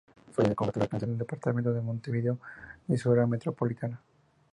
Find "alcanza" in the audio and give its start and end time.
0.85-1.05